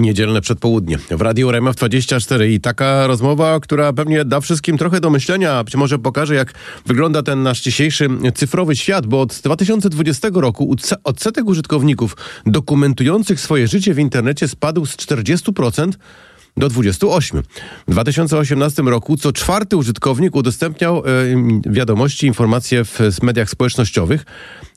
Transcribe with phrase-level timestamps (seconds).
[0.00, 0.98] Niedzielne przedpołudnie.
[1.10, 5.76] W Radiu RMF 24 i taka rozmowa, która pewnie da wszystkim trochę do myślenia, być
[5.76, 6.54] może pokaże jak
[6.86, 12.16] wygląda ten nasz dzisiejszy cyfrowy świat, bo od 2020 roku odsetek użytkowników
[12.46, 15.92] dokumentujących swoje życie w internecie spadł z 40%
[16.56, 17.42] do 28.
[17.88, 21.02] W 2018 roku co czwarty użytkownik udostępniał e,
[21.66, 24.24] wiadomości, informacje w mediach społecznościowych,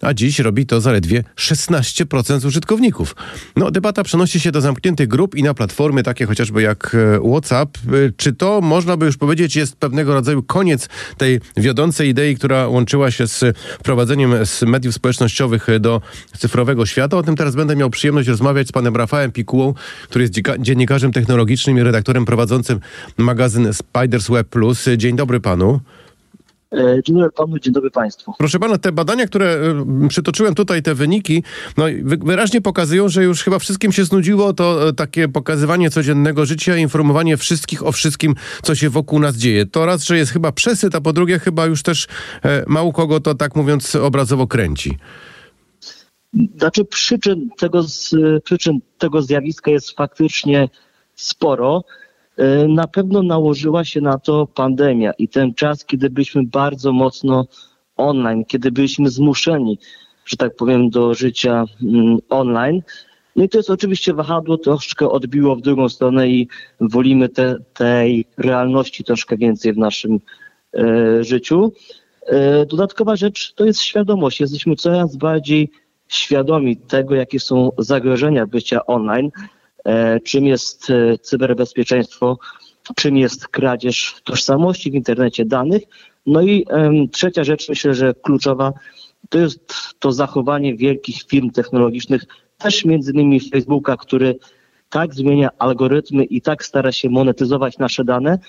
[0.01, 3.15] a dziś robi to zaledwie 16% użytkowników.
[3.55, 7.77] No, debata przenosi się do zamkniętych grup i na platformy takie chociażby jak e, WhatsApp.
[7.77, 7.81] E,
[8.17, 13.11] czy to, można by już powiedzieć, jest pewnego rodzaju koniec tej wiodącej idei, która łączyła
[13.11, 16.01] się z wprowadzeniem z mediów społecznościowych do
[16.37, 17.17] cyfrowego świata?
[17.17, 19.73] O tym teraz będę miał przyjemność rozmawiać z panem Rafałem Pikułą,
[20.09, 22.79] który jest dziennikarzem technologicznym i redaktorem prowadzącym
[23.17, 24.85] magazyn Spiders Web Plus.
[24.97, 25.79] Dzień dobry panu.
[26.73, 28.33] E, dzień dobry panu, dzień dobry państwu.
[28.37, 29.45] Proszę pana, te badania, które
[30.05, 31.43] e, przytoczyłem tutaj, te wyniki,
[31.77, 36.77] no wyraźnie pokazują, że już chyba wszystkim się znudziło to e, takie pokazywanie codziennego życia,
[36.77, 39.65] informowanie wszystkich o wszystkim, co się wokół nas dzieje.
[39.65, 42.07] To raz, że jest chyba przesyt, a po drugie chyba już też
[42.67, 44.97] mało kogo to tak mówiąc obrazowo kręci.
[46.57, 47.85] Znaczy przyczyn tego,
[48.43, 50.69] przyczyn tego zjawiska jest faktycznie
[51.23, 51.83] sporo.
[52.37, 57.45] E, na pewno nałożyła się na to pandemia i ten czas, kiedy byliśmy bardzo mocno
[57.97, 59.79] online, kiedy byliśmy zmuszeni,
[60.25, 62.81] że tak powiem, do życia mm, online.
[63.35, 66.47] No i to jest oczywiście wahadło troszkę odbiło w drugą stronę i
[66.79, 70.19] wolimy te, tej realności troszkę więcej w naszym
[70.73, 71.71] e, życiu.
[72.25, 74.39] E, dodatkowa rzecz to jest świadomość.
[74.39, 75.69] Jesteśmy coraz bardziej
[76.07, 79.31] świadomi tego, jakie są zagrożenia bycia online.
[79.85, 82.37] E, czym jest e, cyberbezpieczeństwo,
[82.95, 85.83] czym jest kradzież tożsamości w internecie danych.
[86.25, 86.65] No i
[87.11, 88.73] trzecia rzecz, myślę, że kluczowa,
[89.29, 92.25] to jest to zachowanie wielkich firm technologicznych,
[92.57, 94.39] też między innymi Facebooka, który
[94.89, 98.39] tak zmienia algorytmy i tak stara się monetyzować nasze dane,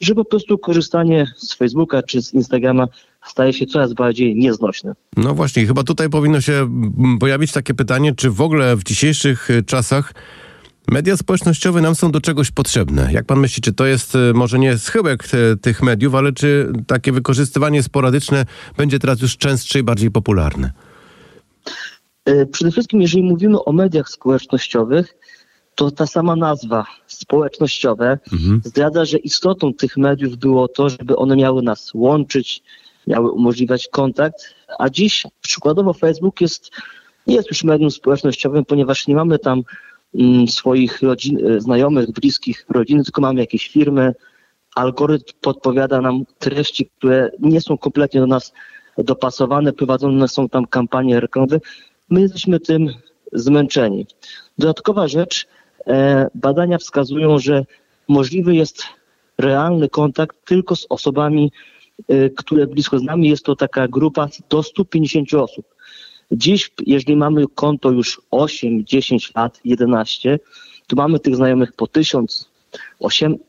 [0.00, 2.88] że po prostu korzystanie z Facebooka czy z Instagrama
[3.26, 4.92] staje się coraz bardziej nieznośne.
[5.16, 6.68] No właśnie, chyba tutaj powinno się
[7.20, 10.14] pojawić takie pytanie, czy w ogóle w dzisiejszych czasach
[10.88, 13.12] Media społecznościowe nam są do czegoś potrzebne.
[13.12, 16.72] Jak pan myśli, czy to jest e, może nie schyłek te, tych mediów, ale czy
[16.86, 18.46] takie wykorzystywanie sporadyczne
[18.76, 20.72] będzie teraz już częstsze i bardziej popularne?
[22.24, 25.14] E, przede wszystkim, jeżeli mówimy o mediach społecznościowych,
[25.74, 28.60] to ta sama nazwa społecznościowe mhm.
[28.64, 32.62] zdradza, że istotą tych mediów było to, żeby one miały nas łączyć,
[33.06, 36.70] miały umożliwiać kontakt, a dziś przykładowo Facebook jest,
[37.26, 39.62] nie jest już medium społecznościowym, ponieważ nie mamy tam
[40.48, 44.14] swoich rodzin, e, znajomych, bliskich, rodziny, tylko mamy jakieś firmy.
[44.74, 48.52] Algorytm podpowiada nam treści, które nie są kompletnie do nas
[48.98, 51.60] dopasowane, prowadzone są tam kampanie reklamowe.
[52.10, 52.88] My jesteśmy tym
[53.32, 54.06] zmęczeni.
[54.58, 55.46] Dodatkowa rzecz,
[55.86, 57.64] e, badania wskazują, że
[58.08, 58.82] możliwy jest
[59.38, 61.52] realny kontakt tylko z osobami,
[62.08, 63.26] e, które blisko znamy.
[63.26, 65.66] Jest to taka grupa do 150 osób.
[66.32, 70.38] Dziś, jeżeli mamy konto już 8, 10 lat, 11,
[70.86, 72.50] to mamy tych znajomych po 1000,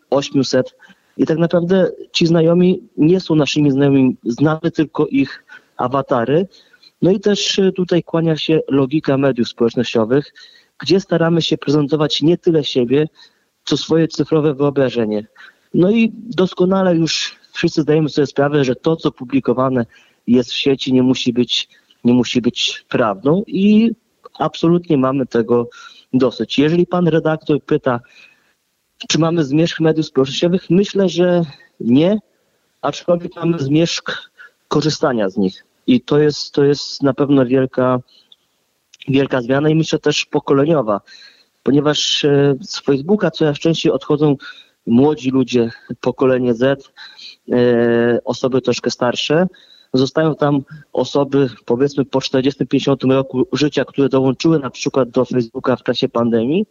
[0.09, 0.75] 800
[1.17, 5.43] i tak naprawdę ci znajomi nie są naszymi znajomymi, znamy tylko ich
[5.77, 6.47] awatary.
[7.01, 10.33] No i też e, tutaj kłania się logika mediów społecznościowych,
[10.79, 13.07] gdzie staramy się prezentować nie tyle siebie,
[13.63, 15.27] co swoje cyfrowe wyobrażenie.
[15.73, 19.85] No i doskonale już wszyscy zdajemy sobie sprawę, że to, co publikowane
[20.27, 21.69] jest w sieci, nie musi być
[22.03, 23.91] nie musi być prawdą i
[24.39, 25.69] absolutnie mamy tego
[26.13, 26.59] dosyć.
[26.59, 27.99] Jeżeli pan redaktor pyta,
[29.09, 31.41] czy mamy zmierzch mediów społecznościowych, myślę, że
[31.79, 32.19] nie,
[32.81, 34.31] aczkolwiek mamy zmierzch
[34.67, 35.65] korzystania z nich.
[35.87, 37.99] I to jest, to jest na pewno wielka,
[39.07, 41.01] wielka zmiana i myślę też pokoleniowa,
[41.63, 44.35] ponieważ e, z Facebooka coraz częściej odchodzą
[44.87, 46.91] młodzi ludzie, pokolenie Z,
[47.51, 49.47] e, osoby troszkę starsze,
[49.93, 50.61] Zostają tam
[50.93, 56.65] osoby powiedzmy po 40-50 roku życia, które dołączyły na przykład do Facebooka w czasie pandemii,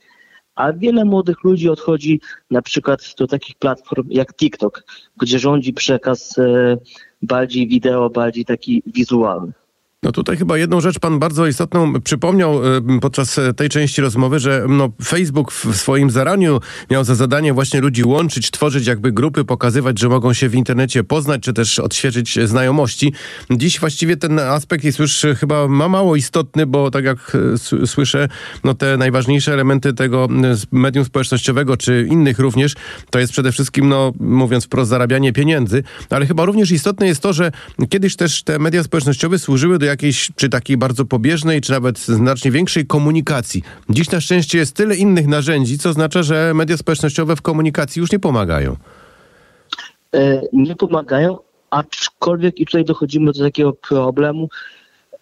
[0.54, 4.84] a wiele młodych ludzi odchodzi na przykład do takich platform jak TikTok,
[5.16, 6.77] gdzie rządzi przekaz e,
[7.22, 9.53] bardziej wideo, bardziej taki wizualny.
[10.02, 14.38] No tutaj chyba jedną rzecz pan bardzo istotną przypomniał e, podczas e, tej części rozmowy,
[14.38, 16.60] że no Facebook w swoim zaraniu
[16.91, 21.04] miał za zadanie właśnie ludzi łączyć, tworzyć jakby grupy, pokazywać, że mogą się w internecie
[21.04, 23.12] poznać, czy też odświeżyć znajomości.
[23.50, 27.36] Dziś właściwie ten aspekt jest już chyba ma mało istotny, bo tak jak
[27.82, 28.28] e, słyszę,
[28.64, 30.28] no te najważniejsze elementy tego
[30.72, 32.74] medium społecznościowego, czy innych również,
[33.10, 37.32] to jest przede wszystkim, no mówiąc wprost, zarabianie pieniędzy, ale chyba również istotne jest to,
[37.32, 37.52] że
[37.91, 42.51] kiedyś też te media społecznościowe służyły do jakiejś, czy takiej bardzo pobieżnej, czy nawet znacznie
[42.51, 43.63] większej komunikacji.
[43.91, 48.13] Dziś na szczęście jest tyle innych narzędzi, co oznacza, że media społecznościowe w komunikacji już
[48.13, 48.77] nie pomagają.
[50.15, 51.39] E, nie pomagają,
[51.71, 54.48] aczkolwiek i tutaj dochodzimy do takiego problemu,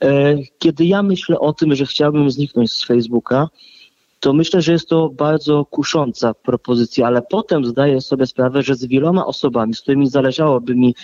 [0.01, 3.49] e, kiedy ja myślę o tym, że chciałbym zniknąć z Facebooka,
[4.21, 8.85] to myślę, że jest to bardzo kusząca propozycja, ale potem zdaję sobie sprawę, że z
[8.85, 10.95] wieloma osobami, z którymi zależałoby mi,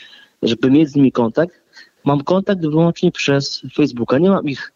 [0.42, 1.63] żeby mieć z nimi kontakt,
[2.04, 4.18] mam kontakt wyłącznie przez Facebooka.
[4.18, 4.72] Nie mam ich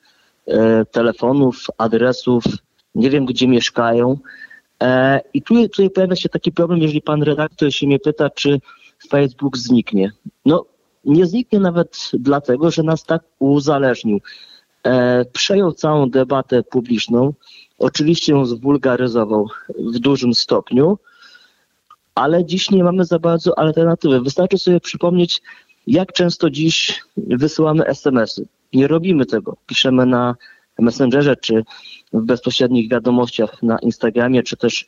[0.46, 2.44] e, telefonów, adresów,
[2.94, 4.19] nie wiem gdzie mieszkają.
[4.82, 8.60] E, I tu, tutaj pojawia się taki problem, jeżeli pan redaktor się mnie pyta, czy
[9.08, 10.12] Facebook zniknie.
[10.44, 10.64] No,
[11.04, 14.20] nie zniknie nawet dlatego, że nas tak uzależnił.
[14.84, 17.34] E, przejął całą debatę publiczną,
[17.78, 19.46] oczywiście ją zwulgaryzował
[19.78, 20.98] w dużym stopniu,
[22.14, 24.20] ale dziś nie mamy za bardzo alternatywy.
[24.20, 25.42] Wystarczy sobie przypomnieć,
[25.88, 28.46] jak często dziś wysyłamy SMS-y.
[28.73, 29.56] Nie robimy tego.
[29.67, 30.37] Piszemy na
[30.79, 31.64] Messengerze, czy
[32.12, 34.87] w bezpośrednich wiadomościach na Instagramie, czy też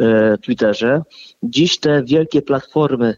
[0.00, 1.02] e, Twitterze.
[1.42, 3.16] Dziś te wielkie platformy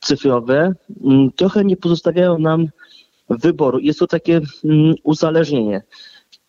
[0.00, 0.74] cyfrowe m,
[1.04, 2.66] mm, trochę nie pozostawiają nam
[3.30, 3.78] wyboru.
[3.78, 5.82] Jest to takie m, mm, uzależnienie.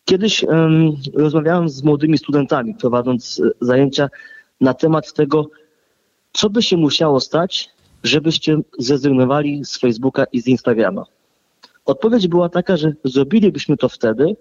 [0.04, 4.08] Kiedyś um, rozmawiałem z młodymi studentami, prowadząc e, zajęcia
[4.60, 5.50] na temat tego,
[6.32, 7.70] co by się musiało stać,
[8.02, 11.04] żebyście zrezygnowali z Facebooka i z Instagrama.
[11.84, 14.36] Odpowiedź była taka, że zrobilibyśmy to wtedy,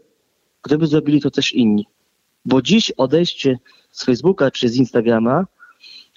[0.63, 1.85] gdyby zrobili to też inni.
[2.45, 3.59] Bo dziś odejście
[3.91, 5.45] z Facebooka czy z Instagrama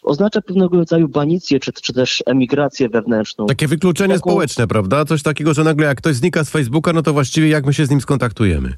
[0.03, 3.47] oznacza pewnego rodzaju banicję, czy, czy też emigrację wewnętrzną.
[3.47, 4.31] Takie wykluczenie Taką...
[4.31, 5.05] społeczne, prawda?
[5.05, 7.87] Coś takiego, że nagle jak ktoś znika z Facebooka, no to właściwie jak my się
[7.87, 8.73] z nim skontaktujemy?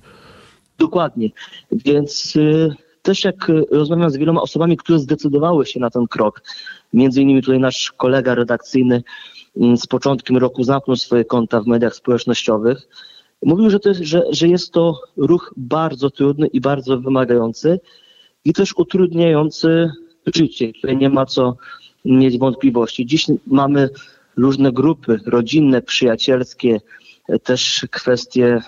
[0.79, 1.31] Dokładnie.
[1.73, 2.75] Więc y,
[3.07, 6.43] też jak rozmawiam z wieloma osobami, które zdecydowały się na ten krok,
[6.93, 9.03] między innymi tutaj nasz kolega redakcyjny
[9.57, 12.89] y, z początkiem roku zamknął swoje konta w mediach społecznościowych,
[13.43, 17.81] mówił, że, to jest, że, że jest to ruch bardzo trudny i bardzo wymagający
[18.45, 19.91] i też utrudniający
[20.35, 20.73] życie.
[20.73, 21.57] Tutaj nie ma co
[22.05, 23.07] mieć wątpliwości.
[23.07, 23.89] Dziś mamy
[24.37, 26.81] różne grupy rodzinne, przyjacielskie,
[27.43, 28.63] też kwestie e,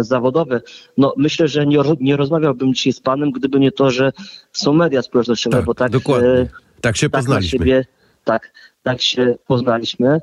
[0.00, 0.60] zawodowe.
[0.96, 4.12] No, myślę, że nie, nie rozmawiałbym dzisiaj z panem, gdyby nie to, że
[4.52, 6.28] są media społecznościowe, tak, bo tak, dokładnie.
[6.28, 6.48] E,
[6.80, 7.58] tak się tak poznaliśmy.
[7.58, 7.84] Siebie,
[8.24, 10.20] tak, tak się poznaliśmy.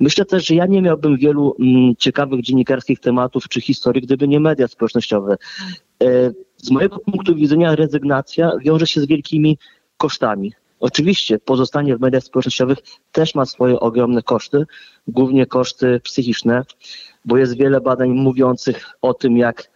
[0.00, 4.40] Myślę też, że ja nie miałbym wielu mm, ciekawych dziennikarskich tematów czy historii, gdyby nie
[4.40, 5.36] media społecznościowe.
[6.02, 6.06] E,
[6.56, 9.58] z mojego punktu widzenia rezygnacja wiąże się z wielkimi
[9.96, 10.52] kosztami.
[10.82, 12.78] Oczywiście pozostanie w mediach społecznościowych
[13.12, 14.66] też ma swoje ogromne koszty,
[15.08, 16.64] głównie koszty psychiczne,
[17.24, 19.70] bo jest wiele badań mówiących o tym, jak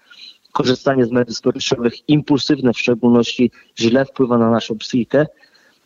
[0.52, 5.26] korzystanie z mediów społecznościowych, impulsywne w szczególności, źle wpływa na naszą psychikę.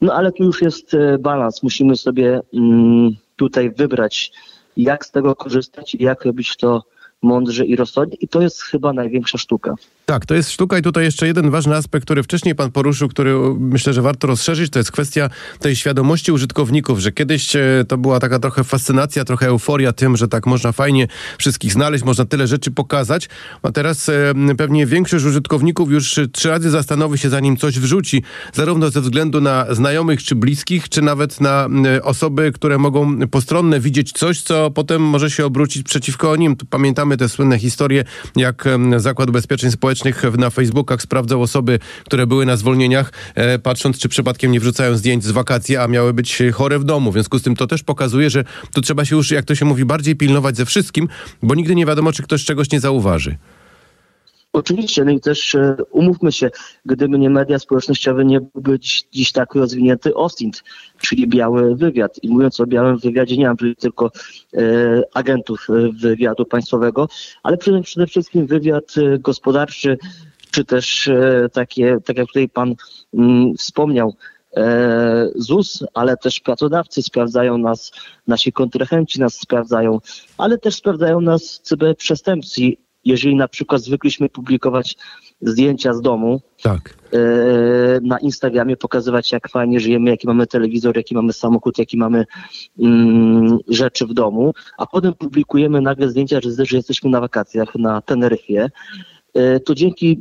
[0.00, 1.62] No ale tu już jest e, balans.
[1.62, 4.32] Musimy sobie mm, tutaj wybrać,
[4.76, 6.84] jak z tego korzystać i jak robić to
[7.22, 8.16] mądrze i rozsądnie.
[8.20, 9.74] I to jest chyba największa sztuka.
[10.10, 13.34] Tak, to jest sztuka i tutaj jeszcze jeden ważny aspekt, który wcześniej pan poruszył, który
[13.58, 18.20] myślę, że warto rozszerzyć, to jest kwestia tej świadomości użytkowników, że kiedyś e, to była
[18.20, 21.06] taka trochę fascynacja, trochę euforia tym, że tak można fajnie
[21.38, 23.28] wszystkich znaleźć, można tyle rzeczy pokazać,
[23.62, 28.22] a teraz e, pewnie większość użytkowników już trzy razy zastanowi się, zanim coś wrzuci,
[28.52, 33.80] zarówno ze względu na znajomych czy bliskich, czy nawet na e, osoby, które mogą postronne
[33.80, 36.56] widzieć coś, co potem może się obrócić przeciwko nim.
[36.56, 38.04] Tu pamiętamy te słynne historie,
[38.36, 38.64] jak
[38.96, 44.08] Zakład Ubezpieczeń Społecznych społecznych na Facebookach sprawdzał osoby, które były na zwolnieniach, e, patrząc, czy
[44.08, 47.10] przypadkiem nie wrzucają zdjęć z wakacji, a miały być chore w domu.
[47.10, 48.44] W związku z tym to też pokazuje, że
[48.74, 51.08] tu trzeba się już, jak to się mówi, bardziej pilnować ze wszystkim,
[51.42, 53.36] bo nigdy nie wiadomo, czy ktoś czegoś nie zauważy.
[54.52, 56.50] Oczywiście, no i też e, umówmy się,
[56.84, 60.64] gdyby nie media społecznościowe, nie byłby dziś, dziś tak rozwinięty OSINT,
[60.98, 62.18] czyli biały wywiad.
[62.22, 64.10] I mówiąc o białym wywiadzie, nie mam tu tylko
[64.54, 64.60] e,
[65.14, 67.08] agentów e, wywiadu państwowego,
[67.42, 69.98] ale przede, przede wszystkim wywiad e, gospodarczy,
[70.50, 72.74] czy też e, takie, tak jak tutaj pan
[73.14, 74.14] mm, wspomniał,
[75.34, 77.92] ZUS, ale też pracodawcy sprawdzają nas,
[78.26, 79.98] nasi kontrahenci nas sprawdzają,
[80.38, 84.96] ale też sprawdzają nas cyberprzestępcy jeżeli na przykład zwykliśmy publikować
[85.42, 86.96] zdjęcia z domu tak.
[87.12, 87.18] e,
[88.02, 92.26] na Instagramie, pokazywać jak fajnie żyjemy, jaki mamy telewizor, jaki mamy samochód, jaki mamy
[92.78, 98.00] mm, rzeczy w domu, a potem publikujemy nagle zdjęcia, że, że jesteśmy na wakacjach na
[98.00, 98.70] Teneryfie,
[99.34, 100.20] e, to dzięki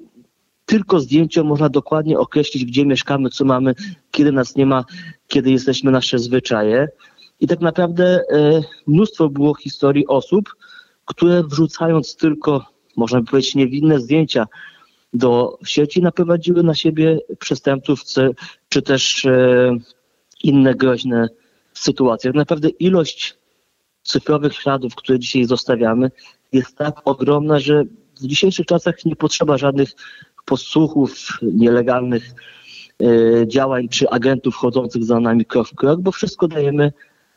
[0.65, 3.75] tylko zdjęciom można dokładnie określić, gdzie mieszkamy, co mamy,
[4.11, 4.85] kiedy nas nie ma,
[5.27, 6.87] kiedy jesteśmy nasze zwyczaje.
[7.39, 10.55] I tak naprawdę e, mnóstwo było historii osób,
[11.09, 14.47] które wrzucając tylko, można by powiedzieć, niewinne zdjęcia
[15.13, 18.01] do sieci, naprowadziły na siebie przestępców,
[18.69, 19.77] czy też e,
[20.43, 21.29] inne groźne
[21.73, 22.29] sytuacje.
[22.29, 23.37] Tak naprawdę ilość
[24.03, 26.11] cyfrowych śladów, które dzisiaj zostawiamy,
[26.51, 27.83] jest tak ogromna, że
[28.21, 29.89] w dzisiejszych czasach nie potrzeba żadnych
[30.45, 32.33] podsłuchów, nielegalnych
[33.01, 36.93] e, działań czy agentów chodzących za nami krok w krok, bo wszystko dajemy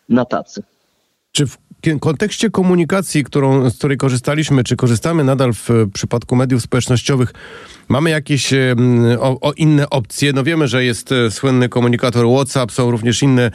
[0.08, 0.62] na tacy.
[1.32, 1.58] Czy w
[2.00, 7.32] kontekście komunikacji, którą, z której korzystaliśmy, czy korzystamy nadal w e, przypadku mediów społecznościowych,
[7.88, 8.74] mamy jakieś e,
[9.20, 10.32] o, o inne opcje?
[10.32, 13.50] No wiemy, że jest e, słynny komunikator WhatsApp, są również inne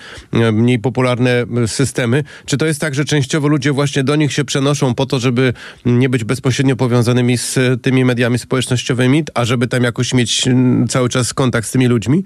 [0.53, 2.23] mniej popularne systemy.
[2.45, 5.53] Czy to jest tak, że częściowo ludzie właśnie do nich się przenoszą po to, żeby
[5.85, 10.45] nie być bezpośrednio powiązanymi z tymi mediami społecznościowymi, a żeby tam jakoś mieć
[10.89, 12.23] cały czas kontakt z tymi ludźmi?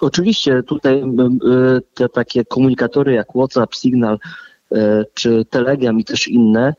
[0.00, 1.38] Oczywiście tutaj m,
[1.94, 4.18] te takie komunikatory jak WhatsApp, Signal
[4.72, 6.74] e, czy Telegram i też inne,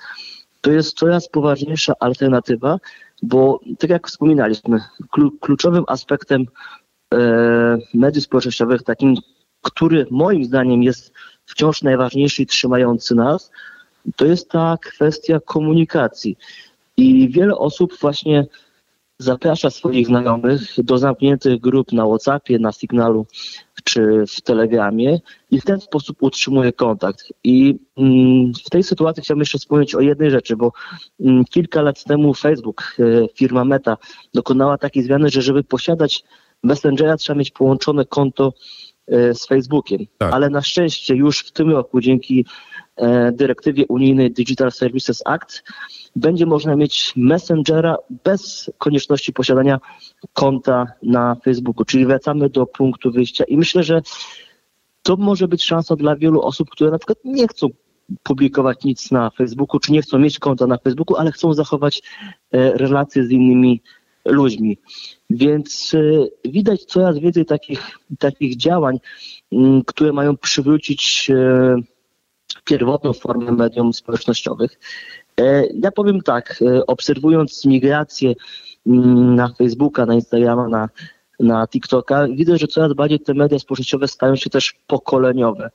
[0.62, 2.80] to jest coraz poważniejsza alternatywa,
[3.24, 4.80] bo tak jak wspominaliśmy,
[5.12, 6.46] klu, kluczowym aspektem
[7.14, 9.16] e, mediów społecznościowych, takim,
[9.62, 11.14] który moim zdaniem jest
[11.46, 13.52] wciąż najważniejszy i trzymający nas,
[14.16, 16.38] to jest ta kwestia komunikacji.
[16.98, 18.46] I wiele osób właśnie
[19.20, 23.26] zaprasza swoich znajomych do zamkniętych grup na WhatsAppie, na Signalu
[23.84, 25.20] czy w Telegramie
[25.52, 27.34] i w ten sposób utrzymuje kontakt.
[27.44, 30.72] I mm, w tej sytuacji chciałbym jeszcze wspomnieć o jednej rzeczy, bo
[31.20, 33.04] mm, kilka lat temu Facebook, e,
[33.36, 33.98] firma Meta,
[34.34, 36.24] dokonała takiej zmiany, że żeby posiadać
[36.64, 38.54] Messengera trzeba mieć połączone konto
[39.08, 40.00] z Facebookiem.
[40.18, 40.34] Tak.
[40.34, 42.46] Ale na szczęście już w tym roku dzięki
[42.96, 45.64] e, dyrektywie unijnej Digital Services Act
[46.16, 49.80] będzie można mieć Messengera bez konieczności posiadania
[50.34, 54.02] konta na Facebooku, czyli wracamy do punktu wyjścia i myślę, że
[55.04, 57.68] to może być szansa dla wielu osób, które na przykład nie chcą
[58.24, 62.02] publikować nic na Facebooku, czy nie chcą mieć konta na Facebooku, ale chcą zachować
[62.52, 63.82] e, relacje z innymi
[64.28, 64.78] ludźmi.
[65.30, 69.00] Więc e, widać coraz więcej takich, takich działań,
[69.52, 71.76] m, które mają przywrócić e,
[72.66, 74.80] pierwotną formę medium społecznościowych.
[75.40, 78.34] E, Ja powiem tak, e, obserwując migrację
[78.88, 80.90] mm, na Facebooka, na Instagrama, na,
[81.40, 85.70] na TikToka, widzę, że coraz bardziej te media społecznościowe stają się też pokoleniowe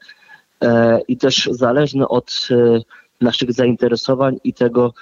[0.61, 2.81] e, i też zależne od e,
[3.21, 4.95] naszych zainteresowań i tego,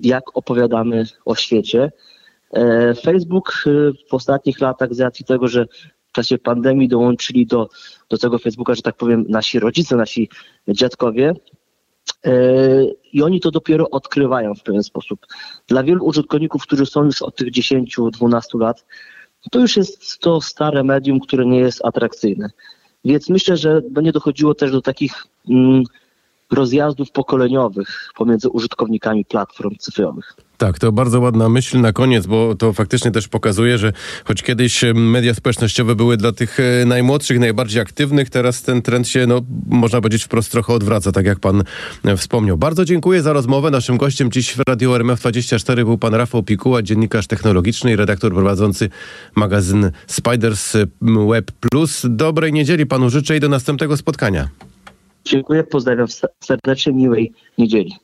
[0.00, 1.92] jak opowiadamy o świecie.
[2.54, 3.70] E, Facebook e,
[4.10, 5.66] w ostatnich latach z racji tego, że
[6.08, 7.68] w czasie pandemii dołączyli do,
[8.08, 10.28] do tego Facebooka, że tak powiem, nasi rodzice, nasi
[10.68, 11.34] dziadkowie,
[12.24, 12.32] E,
[13.12, 15.26] i oni to dopiero odkrywają w pewien sposób.
[15.68, 18.84] Dla wielu użytkowników, którzy są już od tych 10-12 lat,
[19.50, 22.50] to już jest to stare medium, które nie jest atrakcyjne.
[23.04, 25.82] Więc myślę, że będzie dochodziło też do takich mm,
[26.52, 30.36] rozjazdów pokoleniowych pomiędzy użytkownikami platform cyfrowych.
[30.58, 33.92] Tak, to bardzo ładna myśl na koniec, bo to faktycznie też pokazuje, że
[34.24, 39.08] choć kiedyś e, media społecznościowe były dla tych e, najmłodszych, najbardziej aktywnych, teraz ten trend
[39.08, 41.62] się, no, można powiedzieć, wprost trochę odwraca, tak jak pan
[42.04, 42.56] e, wspomniał.
[42.56, 43.70] Bardzo dziękuję za rozmowę.
[43.70, 48.88] Naszym gościem dziś w Radio RMF24 był pan Rafał Pikuła, dziennikarz technologiczny i redaktor prowadzący
[49.34, 52.02] magazyn Spiders Web Plus.
[52.08, 54.48] Dobrej niedzieli panu życzę i do następnego spotkania.
[55.24, 56.06] Dziękuję, pozdrawiam
[56.40, 57.94] serdecznie, miłej niedzieli.